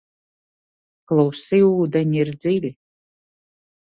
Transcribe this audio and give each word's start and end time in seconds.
Klusi 1.11 1.59
ūdeņi 1.67 2.21
ir 2.25 2.33
dziļi. 2.45 2.77